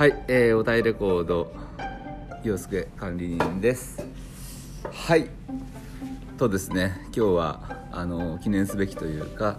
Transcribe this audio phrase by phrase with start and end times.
[0.00, 1.52] はい、えー、おたいレコード
[2.42, 4.02] 洋介管理人です。
[4.90, 5.28] はい。
[6.38, 7.60] とですね今日は
[7.92, 9.58] あの記念すべきというか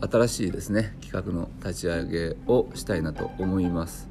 [0.00, 4.08] 新しいですね企画の立ち上げをしたいなと思います、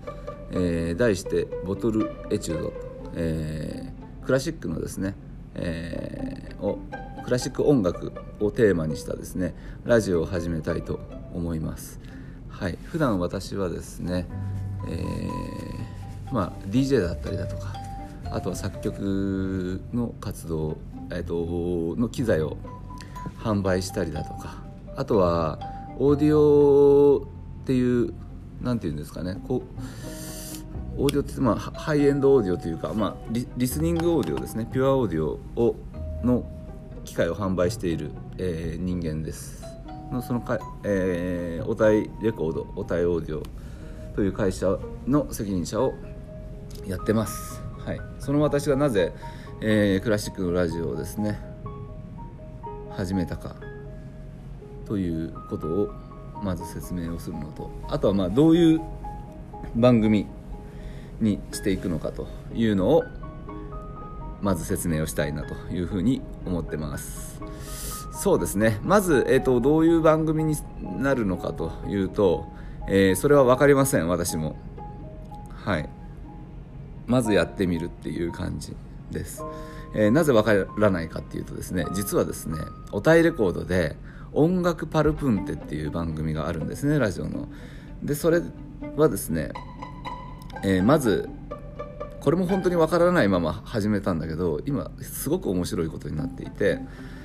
[0.52, 2.74] えー題して「ボトルエチュード」
[3.18, 5.16] えークラシックのですね、
[5.56, 6.80] えーを
[7.26, 9.54] クラシック音楽をテーマにしたですね
[9.84, 11.02] ラジオを始めたいと
[11.34, 12.00] 思います。
[12.58, 12.78] はい。
[12.86, 14.26] 普段私はですね、
[14.90, 15.58] えー
[16.32, 17.74] まあ DJ だったりだとか
[18.32, 20.78] あとは作曲の活動、
[21.12, 22.58] えー、との機材を
[23.40, 24.58] 販売したりだとか
[24.96, 25.60] あとは
[25.98, 27.24] オーディオ
[27.64, 28.14] っていう
[28.62, 29.64] なんていうんですかねこ
[30.98, 35.76] うオーディオって、まあ、ハイエンドオーディオというか、まあ、リリスニングオーディオですねピュアオーディオを
[36.24, 36.44] の
[37.06, 39.64] 機械を販売している、えー人間です。
[40.12, 43.44] のそのか、えー、おたいレコードおたいオーディオ
[44.18, 45.94] という会社の責任者を
[46.88, 49.14] やってます、はい、その私がなぜ、
[49.62, 51.40] えークラシックのラジオをですね
[52.90, 53.56] 始めたか
[54.88, 55.94] ということを
[56.44, 58.82] まず説明をするのとあとはまあどういう
[59.76, 60.26] 番組
[61.22, 63.04] にしていくのかというのを
[64.42, 67.40] まず説明をしたいなというふうに思ってます。
[68.12, 68.80] そうですね。
[68.82, 72.48] まず、えー、とどういう番組になるのかというと、
[72.88, 74.56] えーそれは分かりません私も。
[75.64, 75.90] はい。
[77.08, 78.76] まずやってみるっていう感じ
[79.12, 79.42] です、
[79.96, 82.60] えーなぜ分からないかっていうとですね実はですね
[82.92, 83.96] おたいレコードで
[84.34, 87.48] 「音楽パルプンテ」っていう番組があるんですねラジオの。
[88.04, 88.42] でそれ
[88.98, 89.52] はですね、
[90.64, 91.30] えーまず
[92.20, 96.80] これも本当に分からないまま始めたんだけど今すごく面白いことになっていて「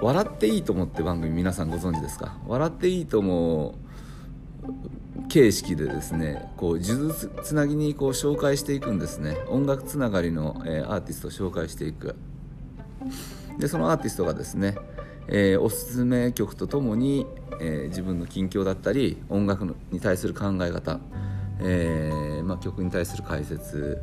[0.00, 3.74] 笑っていいと思」って番組皆さんご存知ですか「笑っていいとも」
[5.28, 9.36] 形式でですねこう数珠つなぎにこう紹介していくんですね。
[9.48, 12.14] 音楽つながりの、えーアーティストを紹介していく。
[13.58, 14.76] でそのアーティストがですね、
[15.28, 17.26] えーおすすめ曲とともに、
[17.60, 21.00] えー自分の近況だったり音楽に対する考え方、
[21.60, 23.98] えまあ、曲に対する解説、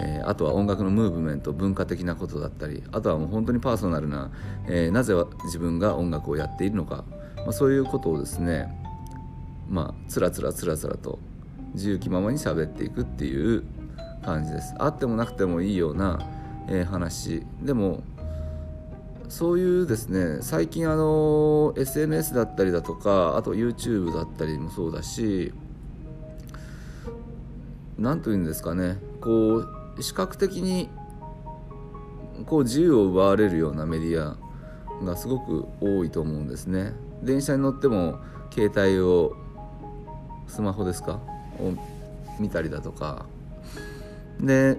[0.00, 4.30] えーあとは音楽のムーブメント文化的なことだったりあとはもう本当にパーソナルな、
[4.66, 5.14] えーなぜ
[5.44, 7.04] 自分が音楽をやっているのか、
[7.36, 8.68] まあ、そういうことをですね
[9.68, 11.18] まあつらつらつらつらと
[11.74, 13.64] 自由気ままに喋っていくっていう
[14.24, 14.74] 感じです。
[14.78, 16.18] あってもなくてもいいような、
[16.68, 17.42] えー話。
[17.62, 18.02] でも
[19.28, 25.52] そういうですね最近あの SNS だったりだとかあと YouTube だったりもそうだし
[27.98, 30.88] 何というんですかねこう視覚的に
[32.46, 34.36] こう自由を奪われるようなメディア
[35.04, 36.92] がすごく多いと思うんですね。
[37.22, 38.18] 電車に乗っても
[38.52, 39.36] 携帯を
[40.46, 41.20] スマホですか？
[41.58, 41.72] を
[42.38, 43.26] 見たりだとか。
[44.40, 44.78] で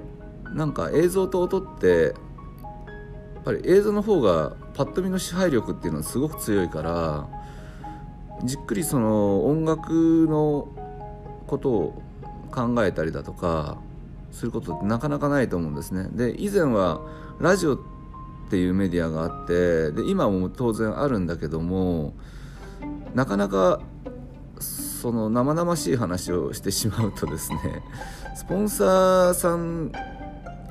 [0.55, 2.13] なんか映像と音って
[3.35, 7.27] やっぱり映像の方がパッと見の支配力っていうのはすごく強いから
[8.45, 10.69] じっくりその音楽の
[11.45, 12.01] ことを
[12.51, 13.77] 考えたりだとか
[14.31, 16.09] することってなかなかないと思うんですね。
[16.11, 17.01] で以前は
[17.39, 17.79] ラジオっ
[18.49, 22.13] ていうメディアがあってで今も当然あるんだけども
[23.13, 23.81] なかなか
[24.59, 27.59] その生々しい話をしてしまうとですね
[28.35, 29.91] スポンサーさん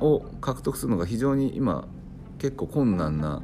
[0.01, 1.87] を獲得するのが非常に今
[2.39, 3.43] 結構困難な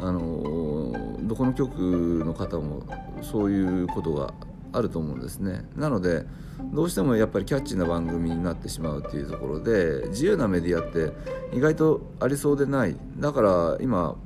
[0.00, 2.82] あのどこの局の方も
[3.22, 4.32] そういうことが
[4.72, 6.24] あると思うんですねなので
[6.72, 11.12] どうしてもやっぱりキャッチーな番組になってしまうっていうところで自由なメディアって
[11.56, 14.16] 意外とありそうでないだから今、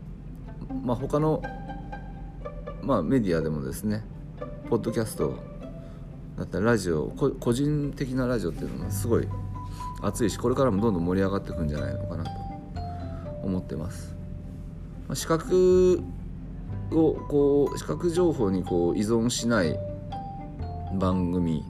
[0.83, 1.43] まあ、他の、
[2.83, 4.05] まあ、メディアでもですね
[4.69, 5.39] ポッドキャスト
[6.37, 7.09] だったりラジオ
[7.39, 9.29] 個人的なラジオっていうのがすごい
[10.03, 12.31] 熱いしこれからもどんどん盛り上がっていくんじゃないのかなと
[13.43, 14.17] 思ってます。
[15.07, 16.03] まあ視覚
[16.91, 19.79] をこう視覚情報にこう依存しない
[20.95, 21.65] 番組、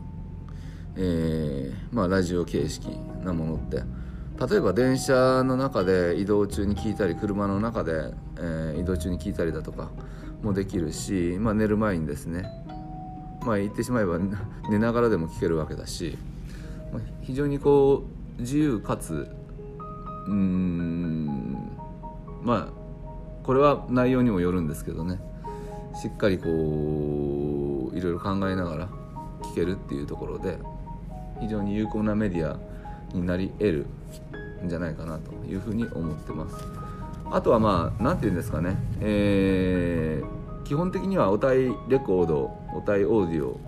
[0.97, 2.87] えーまあ、ラジオ形式
[3.25, 3.83] なものって。
[4.51, 9.91] 例えば電車の中で移動中に聞いたり車の中で、えー移動中に聞いたりだとか
[10.43, 12.45] もできるし、まあ、寝る前にですね。
[13.45, 14.19] まあ言ってしまえば
[14.71, 16.17] 寝ながらでも聞けるわけだし、
[16.93, 18.05] まあ、非常にこ
[18.39, 19.29] う自由かつ
[20.29, 21.71] うん
[22.43, 22.73] まあ
[23.45, 25.21] これは内容にもよるんですけどね。
[26.01, 28.89] しっかりこういろいろ考えながら
[29.53, 30.59] 聞けるっていうところで
[31.41, 32.59] 非常に有効なメディア
[33.15, 33.87] になり得る
[34.65, 36.57] んじゃないかなというふうに思ってます。
[37.31, 38.77] あとはまあ何て言うんですかね。
[39.01, 43.61] えー基本的にはおたいレコードおたいオーディオ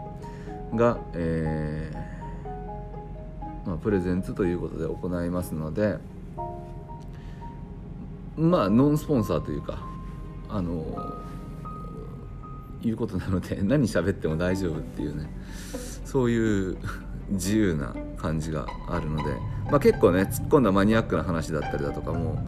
[0.75, 5.99] が、えーまあ、プレゼンツということで行いますので
[8.37, 9.85] まあノンスポンサーというか
[10.49, 10.83] あの
[12.83, 15.29] いうことなので何喋っても大丈夫っていうね。
[16.15, 16.77] そういう
[17.31, 19.25] 自由な感じがあるので、
[19.65, 22.39] まあ、結構ね突っ込んだマニアックな話だったりだとかも、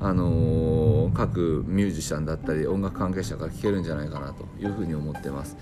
[0.00, 5.56] あのー、各ミュージシャンだったり音楽関係者から聞けるんじゃないかなというふうに思ってます。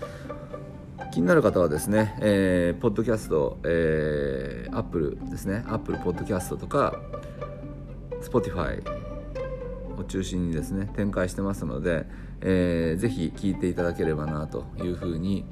[1.10, 5.64] 気になる方はですね、えー、ポッドキャスト、えー、アップルですね。
[5.66, 7.00] アップルポッドキャストとか
[8.20, 8.82] Spotify
[9.98, 12.04] を中心にですね展開してますので、
[12.42, 15.46] えー、ぜひ聞いていただければなというふうに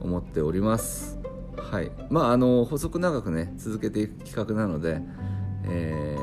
[0.00, 1.15] 思っております。
[1.58, 1.90] はい。
[2.10, 5.00] まああの細く長くね続けていく企画なので、
[5.64, 6.16] え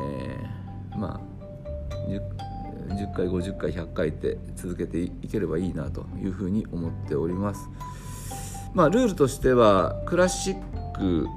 [0.92, 1.34] ー、まあ
[2.08, 2.22] 10,
[2.96, 7.70] 10回50回100回って続けていければいいなというふうに思っております。
[8.74, 11.28] まあルールとしてはクラシック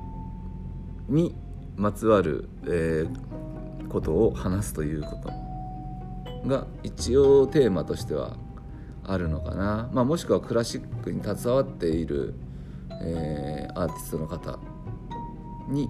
[1.09, 1.35] に
[1.77, 8.37] まつわる、えー、ことを話すということが一応テーマとしては
[9.05, 12.35] あるのかな、まあ、もしくはクラシックに携わっている
[13.03, 14.59] えー、アーティストの方
[15.69, 15.89] に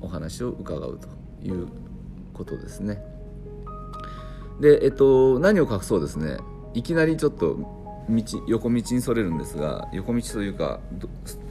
[0.00, 1.08] お話を伺うと
[1.46, 1.68] いう
[2.32, 3.02] ことですね。
[4.60, 6.38] で、えっと、何を隠そうですね。
[6.74, 7.56] いきなりちょっと
[8.08, 10.80] 道横道にそれるんですが横道というか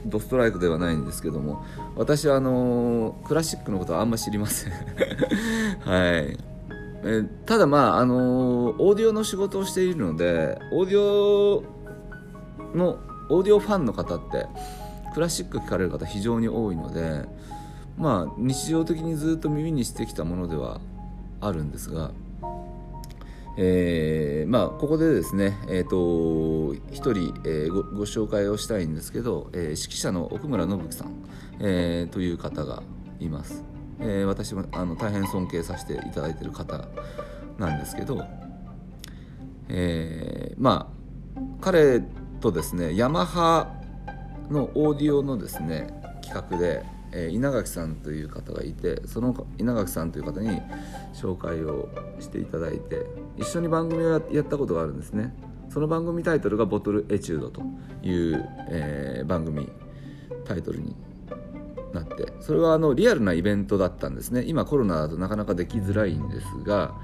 [0.06, 1.62] ドストライクではないんですけども
[1.96, 4.72] 私はあのクラシックのことはあんま知りません。
[5.80, 6.38] はい。
[7.04, 11.62] えただまああのオーディオの仕事をしているのでオーディオ
[12.74, 14.46] のオーディオファンの方って
[15.14, 17.24] クラシック聴かれる方非常に多いので
[17.96, 20.80] まあ日常的にずっと耳にしてきたものでは
[21.40, 22.10] あるんですが、
[23.56, 31.14] えー、まあここでですねえっ、ー、と一人、えー、ごご紹介をしたいんですけど、えー、指揮者の奥村信樹さん、
[31.60, 32.82] えー、という方が
[33.18, 33.64] います、
[34.00, 36.84] えー、私もあの大変尊敬させていただいてる方
[37.58, 38.22] なんですけど、
[39.68, 42.02] えー、まあ彼
[42.46, 43.72] とですねヤマハ
[44.50, 45.88] のオーディオのですね
[46.22, 50.60] 企画で、えー、稲垣さんという方がいてその稲垣さんという方に
[51.12, 51.88] 紹介を
[52.20, 53.04] していただいて
[53.36, 55.34] 一緒に番組をやったことがあるんですね。
[55.68, 57.60] その番組タイトルが「ボトルエチュード」と
[58.02, 59.68] いう、えー、番組
[60.44, 60.94] タイトルに
[61.92, 64.44] なってそれはあのリアルなイベントだったんですね。
[64.46, 66.94] 今コロナだとなかなかできづらいんですが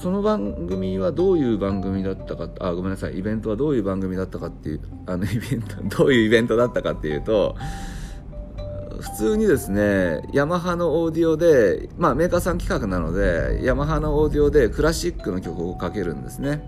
[0.00, 3.18] その番組はどういう番組だったかあごめんなさい。
[3.18, 7.54] イベントはどういう番組だったかっていうあの イベントどういうイベントだったかっていうと
[8.98, 16.66] 普通にですねヤマハのオーディオで、まあ、メーカーさん企画なのでヤマハのオーディオでクラシックの曲をかけるんですね。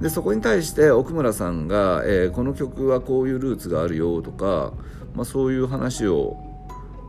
[0.00, 4.72] でそこに対して奥村さんが、えー、この曲はこういうルーツがあるよとか、
[5.14, 6.38] まあ、そういう話を、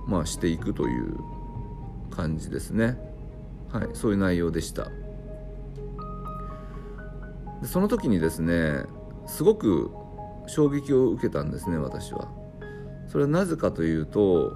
[0.05, 1.15] まあ、していくという
[2.11, 2.97] 感じですね。
[3.71, 5.04] はいそういう内容でした。
[7.65, 8.83] でその時にですね
[9.25, 9.91] すごく
[10.45, 12.29] 衝撃を受けたんですね私は。
[13.07, 14.53] それはなぜかというと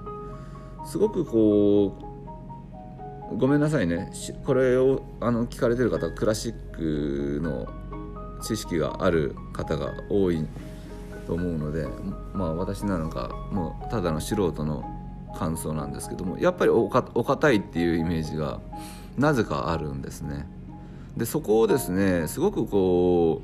[0.85, 1.97] すごくこ
[3.31, 4.11] うごめんなさいね
[4.45, 7.67] これをあの聞かれてる方クラシックの
[8.41, 10.45] 知識がある方が多い
[11.25, 11.87] と思うので
[12.33, 14.83] まあ私なのかもうただの素人の
[15.37, 18.59] 感想なんですけどもやっぱりお堅いっていうイメージが
[19.17, 20.47] なぜかあるんですね。
[21.19, 23.41] でそこをですねすごくこ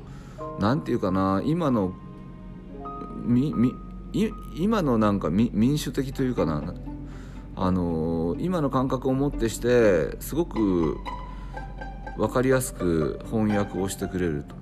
[0.58, 1.92] う何て言うかな今の
[3.22, 3.72] みみ
[4.54, 6.74] 今のなんか民主的というかな
[7.54, 10.96] あの今の感覚をもってしてすごく
[12.16, 14.54] 分かりやすく翻訳をしてくれると。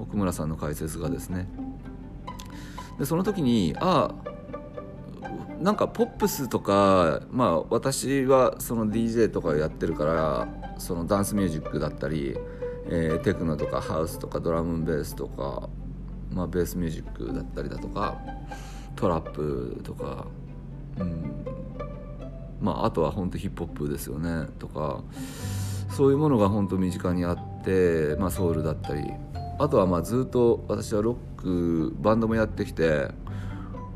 [0.00, 1.48] 奥村さんの解説がですね。
[2.98, 4.12] でその時にあ
[5.22, 12.36] あなんかポップスとかまあ私はその DJ とかやってるからそのダンスミュージックだったり、
[12.86, 15.68] えー、テクノとかハウスとかドラムベースとか、
[16.32, 18.20] まあ、ベースミュージックだったりだとか
[18.96, 20.26] トラップとか、
[20.98, 21.46] うん
[22.60, 25.04] まあ、あとは本当ヒップホップですよねとか
[25.88, 29.04] そういうものが本当身近にあって、まあ、ソウルだったり
[29.60, 33.06] あとはまあずっと私はロックバンドもやってきて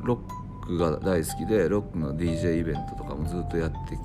[0.04, 0.20] ロ
[0.62, 3.98] ックが大好きでロックの DJ イベントとかもずっとやって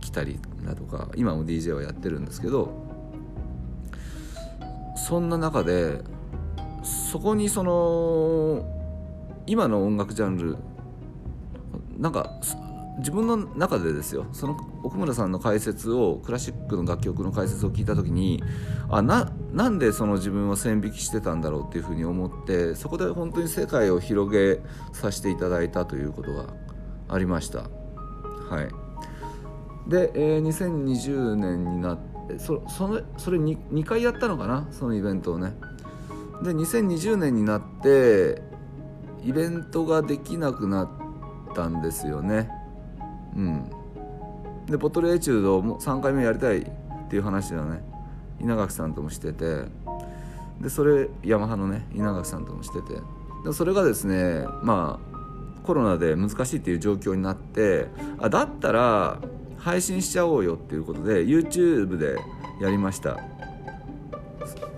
[0.00, 2.72] きたりだとか今も DJ はやってるんですけど
[4.96, 6.00] そんな中で
[6.82, 8.64] そこにその
[9.46, 10.56] 今の音楽ジャンル
[11.98, 12.30] なんか
[12.98, 18.42] 自分の中でですよその奥村さんの解説をクラシックの楽曲の解説を聞いた時に
[18.88, 24.60] あななんでその自分を線引きしてたんだろうっていうふうに思ってそこで本当に世界を広げ
[24.92, 26.46] させていただいたということが
[27.08, 27.62] ありました。
[28.48, 28.83] はい。
[29.88, 31.98] で、えー、2020年になっ
[32.28, 34.66] てそそれそれ 2, 2回やったのかな？
[34.70, 35.54] そのイベントをね。
[36.42, 38.42] で2020年になって
[39.22, 42.50] イベントができなくなったんですよね。
[43.36, 43.70] うん。
[44.66, 46.64] でボトルエチュードも3回目やりたいっ
[47.08, 47.82] ていう話をね
[48.40, 49.64] 稲垣さんともしてて。
[50.60, 53.00] でそれヤマハのね稲垣さんともしてて。
[53.44, 55.14] でそれがですねまあ
[55.64, 57.88] コロナで難しいっていう状況になって
[58.18, 59.18] あだったら
[59.64, 62.16] 配信しちゃおうよっていうことで YouTube で
[62.60, 63.18] やりました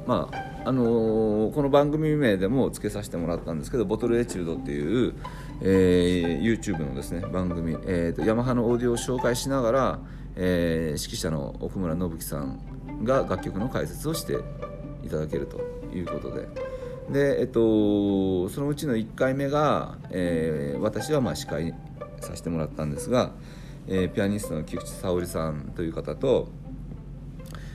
[0.06, 5.14] まああのー、この番組名でも付けさせてもらったんですけど「ボトルエチュード」っていう、
[5.60, 9.98] えー、YouTube のですね番組、えーと、ヤマハのオーディオを紹介しながら、
[10.36, 12.60] えー、指揮者の奥村信樹さん
[13.02, 14.38] が楽曲の解説をして
[15.04, 15.60] いただけると
[15.92, 16.48] いうことで。
[17.10, 21.72] でえっと、そのうちの1回目が、えー、私はまあ司会
[22.20, 23.30] させてもらったんですが、
[23.88, 26.48] えー、ピアニストの菊池沙織さんという方と、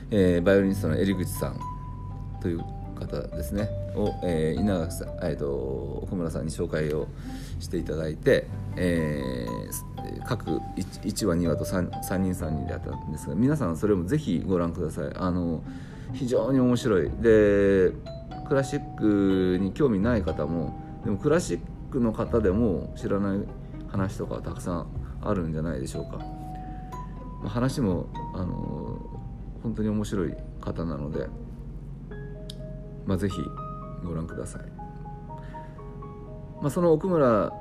[0.10, 1.60] えー、バイオリニストの襟口さん
[2.41, 2.63] という
[2.96, 3.70] 方ですね。
[3.96, 5.48] を、えー、稲垣さん、えーと、
[6.03, 7.08] 奥村さんに紹介を
[7.60, 10.60] していただいて、えー、各 1,
[11.03, 15.12] 1話2話と 3, 3人3人でやったんですが皆さんそれもぜひご覧ください。
[15.15, 15.62] あの
[16.13, 17.12] 非常に面白い。
[17.22, 17.91] で
[18.48, 23.39] クラシックに興味ない方もでもクラシックの方でも知らない
[23.88, 24.88] 話とかたくさん
[25.24, 28.98] あるんじゃないでしょうか、まあ、話もあの
[29.63, 31.28] 本当に面白い方なので
[33.06, 33.42] まあ、ぜひ
[34.04, 34.62] ご覧ください、
[36.62, 37.51] まあ、その奥村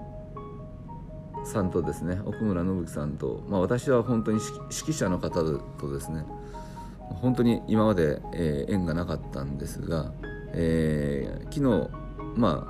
[1.44, 5.42] さんとですね奥村信樹さんと、まあ、私は本当に指揮者の方
[5.78, 6.24] とですね
[7.20, 10.12] 本当に今まで、えー、縁がなかったんですが、
[10.52, 11.90] えー、昨日
[12.36, 12.68] ま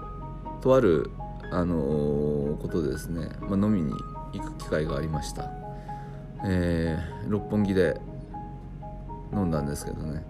[0.59, 1.11] あとある、
[1.50, 3.92] あのー、ことでですね、まあ、飲みに
[4.32, 5.50] 行く機会がありました、
[6.44, 8.00] えー、六本木で
[9.32, 10.25] 飲んだんですけどね、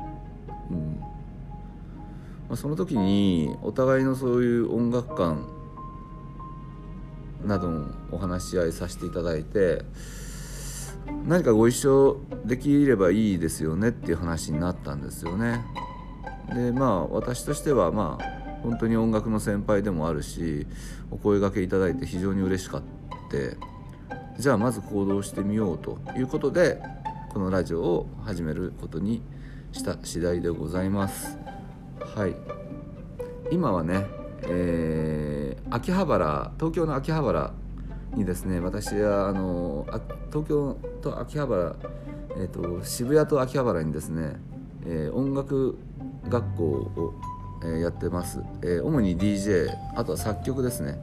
[0.71, 5.47] うん、まあ、その時にお互いのそういう音楽観
[7.45, 9.83] などのお話し合いさせていただいて
[11.27, 15.65] 何かご一緒できればいいですよねっていう話になったんですよね。
[16.55, 18.25] でまあ私としてはまあ
[18.63, 20.67] 本当に音楽の先輩でもあるし
[21.11, 22.83] お声がけいただいて非常に嬉しかっ
[23.31, 23.57] て
[24.39, 26.81] じゃあまず行動してみようということで
[27.33, 29.23] このラジオを始めることに
[29.73, 31.39] した次第でございます。
[32.15, 32.35] はい。
[33.53, 34.07] 今はね、
[34.43, 37.53] えー、秋葉原東京の秋葉原
[38.15, 41.77] にですね私はあのあ東京と秋葉原、
[42.37, 44.37] えーと、渋谷と秋葉原にですね、
[44.87, 45.79] えー、音楽
[46.29, 47.15] 学校を、
[47.63, 50.99] えー、やってます、えー、主に DJ あとは作曲ですね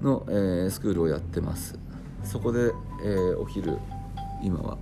[0.00, 1.78] の、えー、スクールをやってます。
[2.24, 2.72] そこで、
[3.04, 3.78] えー、お昼
[4.42, 4.78] 今は。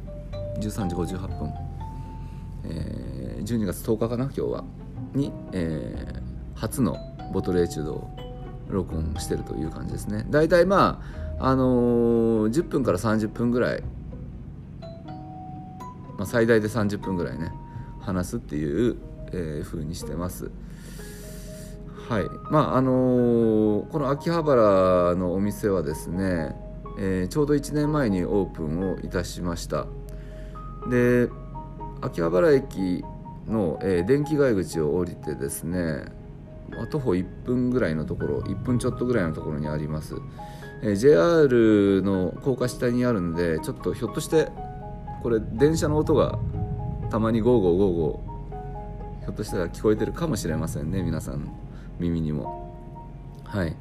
[0.59, 1.53] 13時58分、
[2.65, 4.65] えー、12月10日かな今日は。
[5.15, 6.97] に、えー、初の
[7.33, 8.11] ボトルエチュードを
[8.69, 10.27] 録音してるという感じですね。
[10.31, 11.03] 大体ま
[11.39, 13.83] ああのー、10分から30分ぐらい、
[16.17, 17.53] まあ、最大で30分ぐらいね
[18.01, 18.97] 話すっていう、
[19.33, 20.51] えー、風にしてます。
[22.09, 22.25] はい。
[22.51, 26.57] まああのー、この秋葉原のお店はですね、
[26.99, 29.87] えー、ちょうど1年前にオープンをいたしました。
[30.89, 31.29] で
[32.01, 33.05] 秋葉原駅
[33.49, 36.05] の、えー、電気街口を降りてですね
[36.91, 40.17] 徒歩1分ぐらいのところ1分ちょっとぐらいのところにあります、
[40.83, 44.49] えー、JR の高架下にあるんでちょっとひょっとして
[45.23, 46.39] これ電車の音が
[47.11, 51.51] たまにゴーゴーゴーゴーひょっとしたら聞こえてるかもしれませんね皆さん
[51.99, 52.67] 耳にも。
[53.45, 53.77] はい。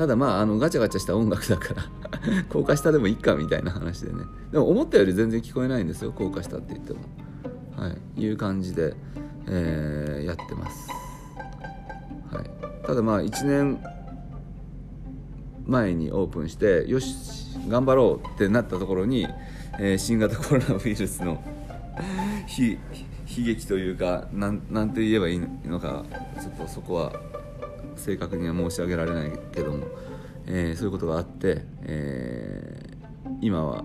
[0.00, 1.82] ただまああのガチャガチャした音楽だから
[2.48, 4.24] 高架下でもいいかみたいな話でね。
[4.50, 7.00] でも思ったより全然聞こえないんですよ高架下って言っても。
[7.76, 8.94] はい、いう感じで、
[9.46, 10.88] えー、やってます、
[12.30, 12.50] はい、
[12.86, 13.78] ただまあ1年
[15.66, 19.28] 前にオープンしてよし頑張ろうってなったところに、
[19.78, 21.42] えー、新型コロナウイルスの
[22.48, 26.06] 悲劇というかなんなんて言えばいいのか
[26.40, 27.12] ちょっとそこは
[28.00, 29.86] 正確には申し上げられないけども、
[30.46, 33.84] えー、そういうことがあって、えー、今は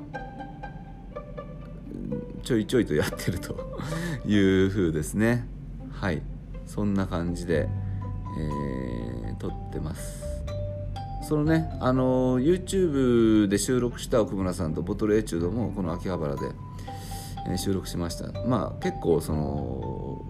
[2.43, 3.55] ちょいちょいとやってると
[4.25, 5.48] いう風ですね。
[5.91, 6.22] はい。
[6.65, 7.69] そんな感じで、
[8.39, 10.24] えー、撮ってます。
[11.27, 16.41] そのねあの YouTube で収録した奥村さんとボトルエチュードもこの秋葉原で、
[17.50, 18.31] え、収録しました。
[18.45, 20.24] まあ結構その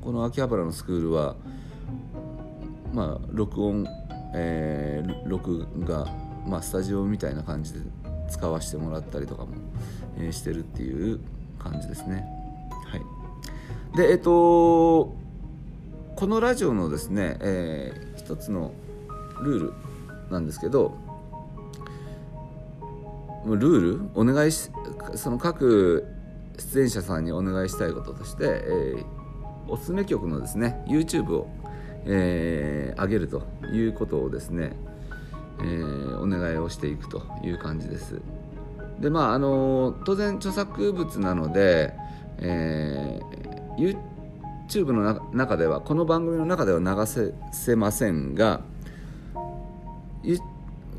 [0.00, 1.34] この秋葉原のスクールは
[2.94, 3.86] まあ録音、
[4.34, 6.06] えー、録画、
[6.46, 7.80] まあ、スタジオみたいな感じで
[8.30, 9.54] 使わせてもらったりとかも、
[10.16, 11.18] えー、してるっていう
[11.58, 12.24] 感じですね。
[12.86, 13.02] はい。
[13.96, 15.14] でえっと
[16.16, 18.72] このラジオのですね、えー、一つの
[19.42, 19.72] ルール
[20.30, 20.96] なんですけど
[23.44, 24.10] ルール？
[24.14, 24.70] お願いし
[25.16, 26.06] その各
[26.56, 29.04] 出演者さんにお願いしたいこととして、えー、
[29.68, 31.48] おすすめ曲のですね YouTube を、
[32.06, 33.42] えー、上げると
[33.72, 34.72] いうことをですね、
[35.60, 38.20] えー、お願いをしていくという感じです。
[39.00, 41.94] でまああの当然著作物なので、
[42.38, 43.98] えー、
[44.68, 47.06] YouTube の中ではこの番組の中では流
[47.52, 48.60] せませんが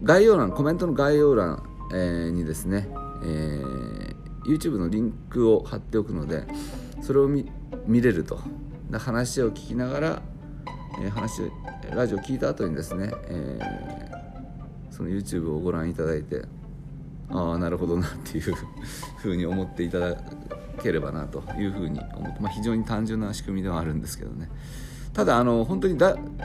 [0.04, 2.88] 概要欄コメントの概要欄、えー、にですね、
[3.24, 6.44] えー、YouTube のリンクを貼っておくので
[7.02, 7.46] それを見
[7.88, 8.40] れると
[8.92, 10.22] 話を聞きながら、
[11.02, 11.52] え、話
[11.94, 16.44] ラジオ聞いた後にですね、えー、その YouTube をご覧いただいて
[17.30, 18.54] ああなるほどなっていう
[19.18, 20.16] ふうに思っていただ
[20.82, 24.50] ければなというふうに思って、まあ、非常に単純な仕組みではあるんですけどね。
[25.14, 25.98] ただあの本当に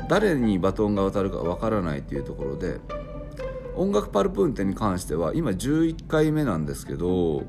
[0.08, 2.78] 誰にバトンが渡るかわからないというところで
[3.74, 7.42] 音楽パルプーンテに関しては今11回目なんですけど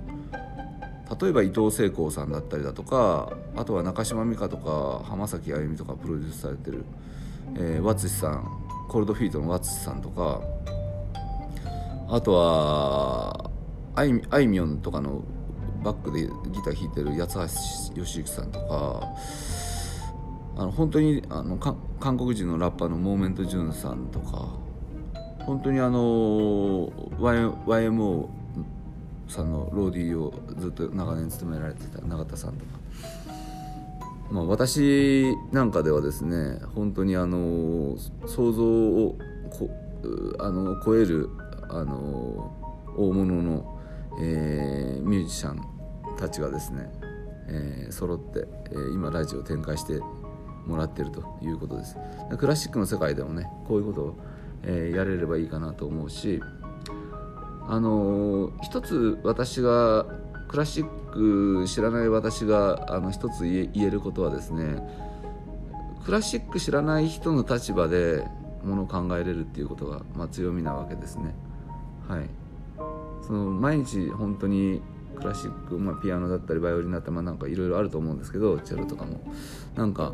[1.20, 6.86] 例えば伊藤聖光さんだったりだとかあとは中島美嘉とか浜崎あゆみとかプロデュースされてる、
[7.56, 8.48] えー、ワツシさん
[8.88, 10.42] コールドフィートのワツシさんとか
[12.10, 13.52] あとは
[13.96, 15.24] あいあいみょんとかの
[15.84, 16.30] バックでギ
[16.64, 17.36] ター弾いてる八
[17.94, 19.08] 橋義之さんとか
[20.58, 24.50] あの本当にあの韓国人のラッパーのモーメント・ジュンさんとか
[25.46, 26.88] 本当にあの
[27.20, 28.30] YMO
[29.32, 32.72] さんのローディーをずっと長年務められてた永田さんとか、
[34.30, 37.96] まあ、私なんかではですね本当にあの
[38.26, 39.18] 想像を
[39.50, 39.70] こ
[40.40, 41.30] あの超える
[41.70, 42.52] あの
[42.98, 43.80] 大物の、
[44.20, 45.62] えー、ミュージシャン
[46.18, 46.90] たちがですね、
[47.48, 50.00] えー、揃って、えー、今ラジオを展開して
[50.66, 51.98] もらってるということです。
[52.38, 54.16] クラシックの世界でもねこういうことを、
[54.64, 56.42] えー、やれればいいかなと思うし
[57.68, 60.06] あのー、一つ私が
[60.50, 64.82] クラシック知らない私があの一つ言えることはですね
[66.04, 68.26] クラシック知らない人の立場で
[68.64, 71.34] ものを考えれるっていうことが、まあ、強みなわけですね。
[72.08, 72.30] はい、
[73.26, 74.82] その毎日本当に
[75.16, 79.22] クラシック、まあ、ピアノだったりバイオリンだったり、まあ、なんかいろいろあると思うんですけどチェロとかも
[79.76, 80.14] なんか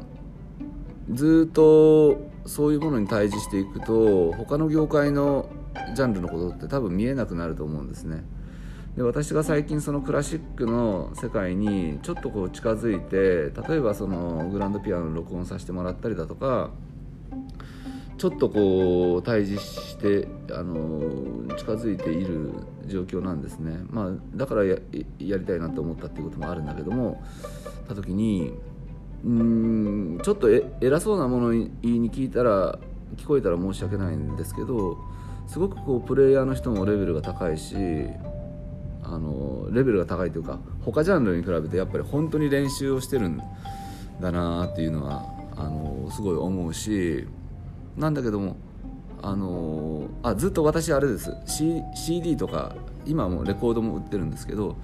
[1.12, 5.49] ずっとそういうものに対峙していくと他の業界の
[5.95, 8.23] ジャンルのことって多分見えなくなると思うんですね。
[8.95, 16.71] で私が最近そのクラシックの世界にちょっとこう近づいて例えばそのグランドピアノの録音させてもらったりだとか
[18.17, 22.53] ちょっとこう対峙してあの近づいている
[22.88, 24.77] 状況なんですね、まあ、だからや
[25.19, 27.23] やりたいなと思ったっていうこともあるんだけども
[27.88, 28.53] た時に
[29.25, 30.49] うんちょっと
[30.82, 31.71] 偉そうなものに
[32.12, 32.77] 聞いたら
[33.15, 34.97] 聞こえたら申し訳ないんですけど
[35.47, 37.75] すごくこうプレイヤーの人もレベルが高いし
[39.03, 43.41] あのレベルが高いというか他ジャンルに比べてやっぱり本当に練習をしてるん
[44.19, 45.25] だなっていうのは
[45.56, 47.25] あのすごい思うし
[47.95, 48.58] なんだけども
[49.21, 52.75] あのあずっと私あれです、C、CD とか
[53.06, 54.75] 今もレコードも売ってるんですけど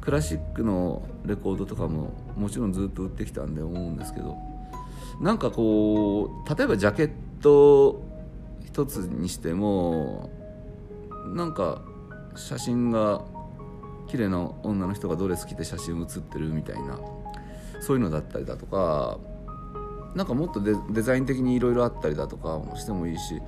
[0.00, 4.36] クラシックのレコードとかももちろんずっと売ってきたんで思うんですけど
[5.20, 7.10] なんかこう例えばジャケッ
[7.42, 8.02] ト
[8.64, 10.30] 一つにしても
[11.34, 11.82] なんか
[12.34, 13.22] 写真が
[14.08, 16.98] 綺麗な女の人がドレス着て写真写ってるみたいな
[17.80, 19.18] そういうのだったりだとか
[20.14, 23.40] なんかもっとデザイン的にいろいろあったりだとかもしてもいいし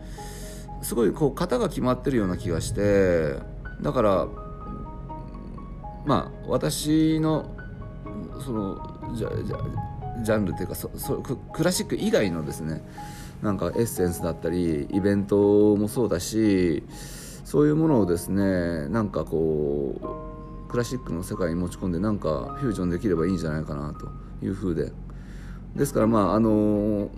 [0.83, 3.37] すごいこう型が決まってるような気がして
[3.81, 4.29] だから
[6.05, 7.57] まあ私の
[8.41, 12.83] そのジャジャジャンルっていうかそそクラシック以外のですね
[13.43, 16.85] なんかエッセンスだったりイベントもそうだし
[17.45, 19.97] そういうものをですねなんかこ
[20.67, 24.09] うクラシックの世界に持ち込んでなんかフュージョンできればいいんじゃないかなと
[24.45, 24.93] いうふうで。
[25.77, 27.11] ですからまああの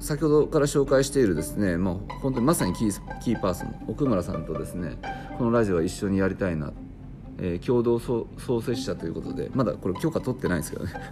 [0.00, 4.98] 先ほどから紹介しているですね、まあ、本当にまさにキーキーパーソン奥村さんとですね
[5.38, 6.72] このラジオは一緒にやりたいな、
[7.44, 8.28] えー、共同創
[8.62, 10.92] 設者ということでまだこれ許可取ってないんですけどね。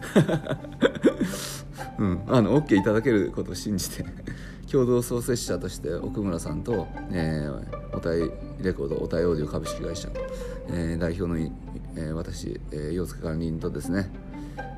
[1.99, 4.05] うん、あの OK いただけることを信じて
[4.71, 8.31] 共同創設者として奥村さんと、えー、おたい
[8.62, 10.09] レコードおたいオーディオ株式会社、
[10.69, 11.37] えー、代表の、
[11.97, 14.12] えー、私、えー、洋介管理人とですね、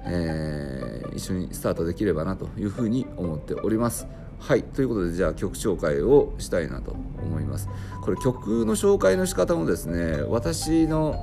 [0.06, 4.06] えー、一緒にスタートできればなというふうに思っております。
[4.38, 4.62] はい。
[4.62, 7.68] ということでじゃあ曲紹介をしたいなと思います。
[8.00, 11.14] これ曲の紹介の仕方もですね私の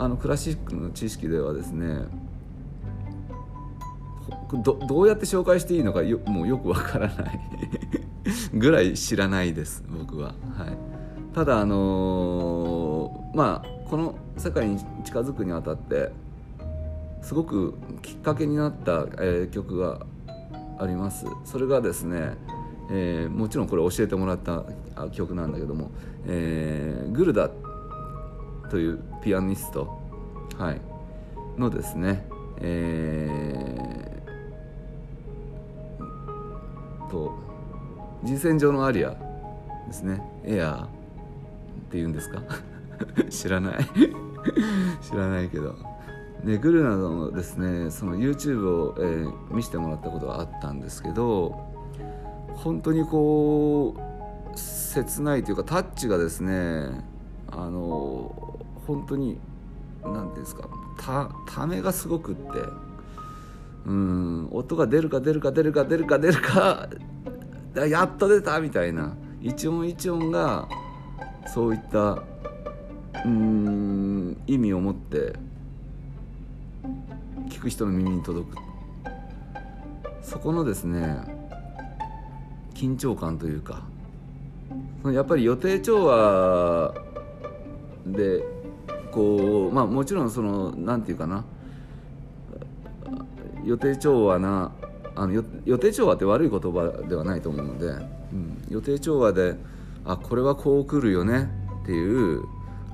[0.00, 2.06] あのクラシックの知識ではですね
[4.64, 7.40] どどうやって紹介していいのかよもうよくわからない
[8.54, 10.76] ぐらい知らないです僕は、はい、
[11.34, 16.10] ただあのー、まあこの世界に近づくにあたって
[17.20, 20.06] すごくきっかけになった、えー、曲が
[20.78, 21.26] あります。
[21.44, 22.38] それがですね、
[22.90, 24.64] えー、もちろんこれ教えてもらった
[25.12, 25.90] 曲なんだけども、
[26.26, 27.50] えー、グルダ
[28.70, 29.98] というピアニスト、
[30.56, 30.80] はい、
[31.58, 32.24] のですね、
[32.60, 37.34] えー、と
[38.22, 39.10] 人選上のアリア
[39.86, 40.22] ですね。
[40.44, 40.88] エアーっ
[41.90, 42.42] ていうんですか？
[43.28, 43.76] 知らない。
[45.02, 45.74] 知らないけど。
[46.44, 51.54] でグルなどのですねその YouTube を、えー、見せてもらったことがあったんですけど
[52.54, 57.04] 本当にこう切ないというかタッチがですね
[57.50, 58.49] あの
[58.86, 59.38] 本当に
[60.02, 62.42] 何ていうんですかたためがすごくって
[63.86, 66.88] うん音が出るか出るか出るか出るか出るか
[67.74, 70.68] やっと出たみたいな一音一音が
[71.46, 72.22] そういった
[73.24, 75.34] うん意味を持って
[77.48, 78.70] 聞く人の耳に届く。
[80.22, 81.18] そこのですね
[82.74, 83.82] 緊張感というか
[85.06, 86.94] やっぱり予定調和
[88.06, 88.44] で
[89.12, 91.44] こうまあもちろんその何て言うかな。
[93.64, 94.72] 予定調和な
[95.14, 97.86] あの予定調和って悪い言葉ではないと思うので、
[98.32, 99.56] うん、予定調和で
[100.04, 101.50] あこれはこう来るよね。
[101.82, 102.44] っていう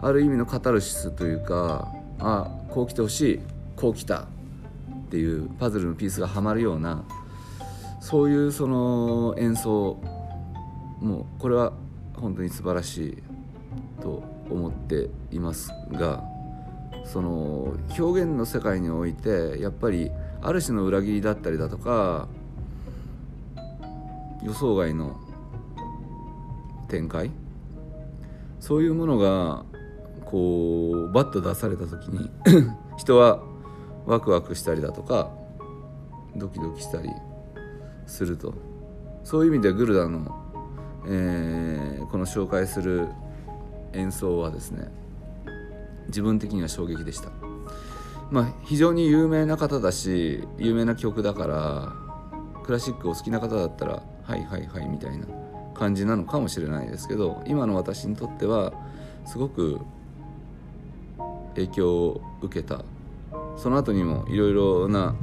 [0.01, 3.41] ある意味のカタルシスというかあこう来てほしい。
[3.77, 4.27] こう来た。
[5.07, 7.05] っていうパズルのピースがはまるような
[8.01, 9.99] そういうその演奏
[11.01, 11.73] もうこれは
[12.15, 13.23] 本当に素晴らしい
[14.03, 16.23] と思っていますが
[17.05, 20.11] その表現の世界においてやっぱり
[20.43, 22.29] ある種の裏切りだったりだとか
[24.43, 25.17] 予想外の
[26.89, 27.31] 展開
[28.61, 29.65] そういうものが
[30.25, 32.31] こうバッと出された時に
[32.99, 33.43] 人は
[34.07, 35.31] ワクワクしたりだとか
[36.37, 37.11] ドキドキしたり
[38.07, 38.77] すると。
[39.27, 40.37] そういう意味でグルダの、
[41.09, 43.09] えー、この紹介する
[43.97, 44.89] 演奏はですね
[46.07, 47.31] 自分的には衝撃でした。
[48.31, 51.93] まあ非常に有名な方だし有名な曲だから
[52.65, 55.27] クラシックお好きな方だったらはいはいはいみたいな
[55.75, 58.73] 感じなのかもしれないですけど今の私にとっては
[59.25, 59.81] すごく
[61.55, 62.85] 影響を受けた。
[63.57, 65.15] その後にもいろいろな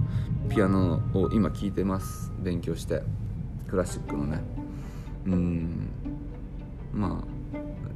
[0.50, 2.32] ピアノを今聴いてます。
[2.40, 3.04] 勉強して。
[3.70, 4.42] クラシックのね。
[5.26, 5.90] うん。
[6.92, 7.33] まあ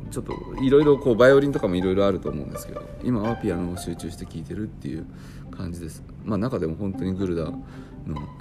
[0.09, 5.05] ちょっといろいろこうバイオリンとかもいろいろあると思うんですけど今はピアノを集中して聴いてるっていう
[5.51, 6.03] 感じです。
[6.23, 7.57] まあ中でも本当にグルダの、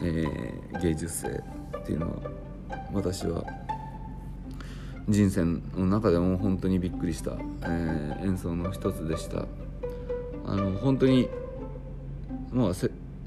[0.03, 2.17] えー、芸術性っていうのは
[2.93, 3.45] 私は
[5.09, 9.47] 人生の中でも本当にびっくりした、えー、演奏の一つでした。
[10.47, 11.29] あの本当に
[12.53, 12.73] まあ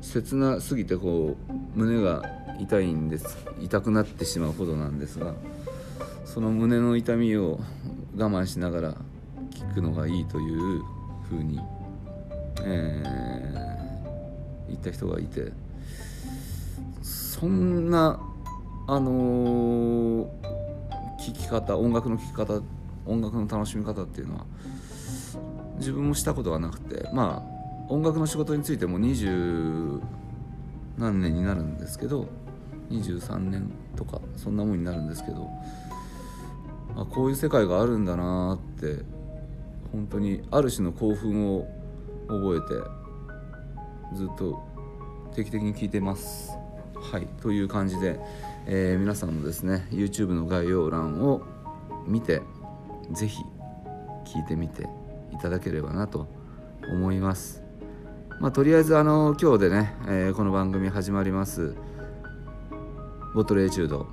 [0.02, 2.24] 切なすぎてこう胸が
[2.60, 3.38] 痛いんです。
[3.62, 5.34] 痛くなってしまうほどなんですが
[6.26, 7.60] その胸の痛みを
[8.16, 8.96] 我慢しながら
[9.52, 10.84] 聞くのがいいという
[11.30, 11.60] ふうに、
[12.64, 15.52] えー、言った人がいて
[17.02, 18.20] そんな
[18.88, 20.28] あのー、
[21.20, 22.62] 聞き方音楽の聴き方
[23.06, 24.46] 音楽の楽しみ方っていうのは
[25.78, 30.00] 自分もしたことがなくてまあ音楽の仕事についても二十
[30.98, 32.28] 何年になるんですけど
[32.92, 35.50] 23年とかそんなもんになるんですけど
[37.00, 39.04] あこういう世界があるんだなって
[39.94, 41.66] 本当にある種の興奮を
[42.28, 44.62] 覚えてずっと
[45.34, 46.52] 定期的に聞いてます。
[46.96, 48.20] はいという感じで、
[48.66, 51.42] えー、皆さんもですね YouTube の概要欄を
[52.06, 52.42] 見て
[53.12, 53.44] 是非
[54.26, 54.84] 聞いてみて
[55.32, 56.28] いただければなと
[56.92, 57.64] 思います。
[58.42, 61.76] まあ、とりあえずあの今日でね、えー、この番組始まります
[63.36, 64.08] 「ボトルエチュード」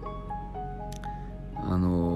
[1.68, 2.15] あの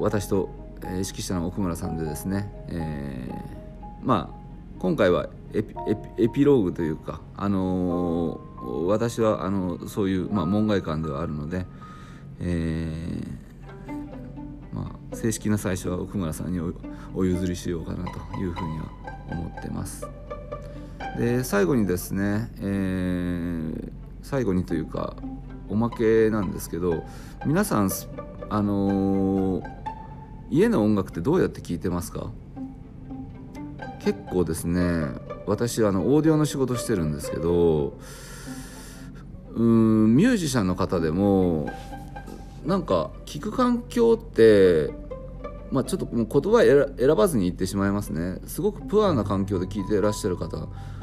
[0.00, 0.50] 私と、
[0.82, 4.40] 指揮者の奥村さんでですね、えー、まあ
[4.78, 5.74] 今回はエピ
[6.16, 11.66] エピローグというか、あのー、私はあのそういう、まあ、門外観ではあるので、
[12.40, 16.60] えーまあ、正式な最初は奥村さんに
[17.14, 18.86] お譲りしようかなというふうには
[19.30, 20.06] 思ってます。
[21.18, 25.16] で最後にですね、えー、最後にというか
[25.68, 27.04] おまけなんですけど
[27.44, 27.90] 皆さん
[28.48, 29.79] あのー、
[30.50, 32.30] 家の音楽ってどうやって聴いてますか？
[34.00, 35.06] 結構ですね
[35.46, 37.98] 私あのオーディオの仕事してるんですけど
[39.54, 41.70] うんミュージシャンの方でも
[42.64, 44.90] なんか聞く環境って
[45.70, 46.62] まあ、ちょっともう言葉
[46.98, 48.38] 選ばずに言ってしまいますね。
[48.44, 50.56] すごくプアな環境で聞いてらっしゃる方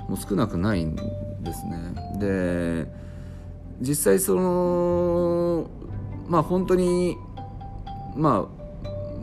[0.09, 1.95] も少なくないんですね。
[2.19, 2.91] で
[3.79, 5.69] 実際その
[6.27, 7.15] まあ本当に
[8.13, 8.56] まあ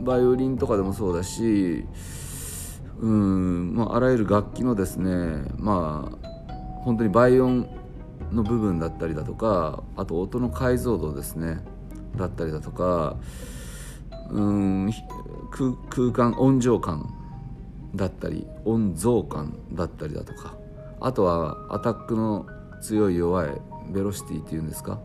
[0.05, 1.85] バイオリンとかでもそうだし
[2.99, 6.27] うん、まあ、あらゆる楽器のですねまあ
[6.83, 7.67] 本当に倍音
[8.31, 11.59] の部分だったりだとかあと音の解像度ですね
[12.15, 13.17] だったりだとか
[14.29, 14.91] うん
[15.89, 17.11] 空間音情感
[17.95, 20.55] だったり音像感だったりだとか
[20.99, 22.45] あとはアタックの
[22.81, 23.49] 強い弱い
[23.91, 24.99] ベロシティっていうんですか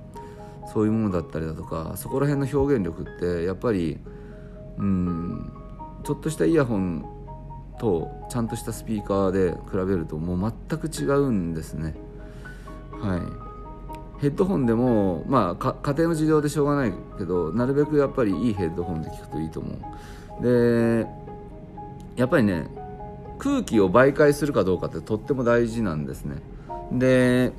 [0.72, 3.98] そういうものだったりだとかそこら辺の表現力ってやっぱり
[4.78, 5.52] うん。
[6.04, 7.04] ちょっとしたイヤホン
[7.78, 11.94] とちゃんとしたスピーカーで比べるともう全く違うんですね。
[12.92, 13.20] はい。
[14.20, 19.70] ヘッドホンでもまあ家庭の事情でしょうがないけどなるべくやっぱりいいヘッドホンで聞くといいと思
[20.40, 20.42] う。
[20.42, 21.06] で
[22.16, 22.68] やっぱりね
[23.38, 26.36] 空気を媒介するかどうかってとっても大事なんですね。
[26.92, 27.52] で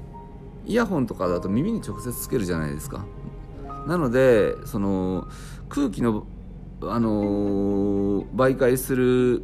[0.68, 3.06] イヤホンとかだと耳に直接つけるじゃないですか。
[3.88, 5.28] なのでその
[5.70, 6.28] 空気の、
[6.84, 9.44] あの、媒介する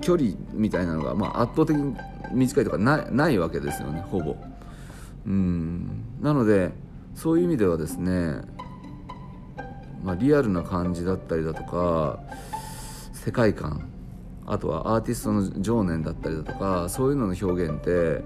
[0.00, 1.96] 距離みたいなのが、まあ、圧倒的に
[2.32, 4.36] 短いとかないないわけですよねほぼ。
[5.26, 6.04] うん。
[6.20, 6.72] なので
[7.14, 8.40] そういう意味ではですね、
[10.02, 12.20] まあ、リアルな感じだったりだとか
[13.12, 13.88] 世界観
[14.46, 18.22] あとはアーティストの情念だったりだとかそういうのの表現って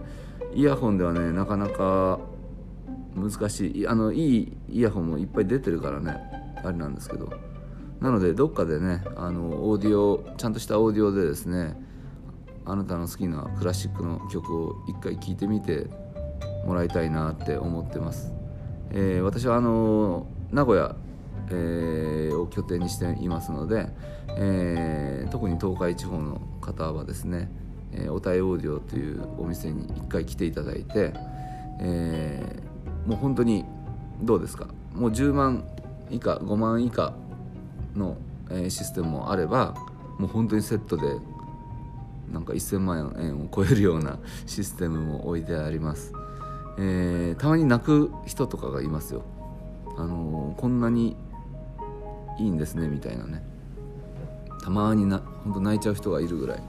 [0.54, 2.18] イヤホンではねなかなか
[3.14, 3.88] 難しい。
[3.88, 6.16] あのいいイヤホンもいっぱい出てるからね
[6.62, 7.47] あれなんですけど。
[8.00, 11.74] なのでどっかでねあのオーディオちゃんとしたオーディオでですね
[12.64, 15.86] あなたの好きなクラシックの曲を一回聴いてみて
[16.64, 18.32] もらいたいなって思ってます、
[18.90, 20.94] えー、私はあの名古屋、
[21.50, 23.88] えー、を拠点にしていますので、
[24.36, 27.50] えー、特に東海地方の方はですね
[27.92, 31.12] えー、おたえオーディオというお店に一回来ていただいて、
[31.80, 33.64] えー、もう本当に
[34.20, 34.68] どうですか？
[34.92, 35.64] もう10万
[36.10, 37.14] 以下5万以下
[37.96, 38.16] の、
[38.50, 39.74] え、システムもあれば
[40.18, 41.02] もう本当にセットで
[42.32, 46.12] なんか1000万円を超えるような システムも置いてあります、
[46.78, 49.22] えー、たまに泣く人とかがいますよ。
[49.96, 51.16] あのー、こんなに
[52.38, 53.42] いいんですねみたいなね。
[54.62, 56.62] たまにな本当泣いちゃう人がいるぐらい。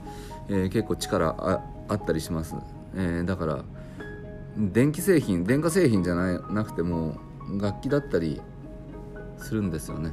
[0.50, 2.56] えー、結構力ああったりします、
[2.94, 3.64] え、だから
[4.56, 7.16] 電気製品電化製品じゃななくても
[7.60, 8.40] 楽器だったり
[9.38, 10.12] するんですよね、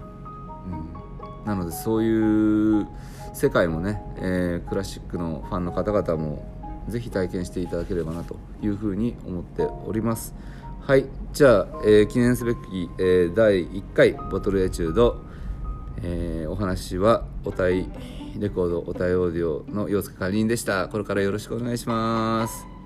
[0.71, 2.87] うん、なのでそういう
[3.33, 6.45] 世界もね、えー、クラシックのファンの方々も
[6.87, 10.33] ぜひ体験していただければなというふうに思っております。
[10.81, 11.05] はい。
[11.33, 15.21] じゃあ、えー、記念すべき、えー、第1回ボトルエチュード、
[16.01, 17.89] えー、お話はおたい
[18.37, 20.87] レコードおたいオーディオの洋介管理人でした。
[20.87, 22.76] これからよろしくお願いします。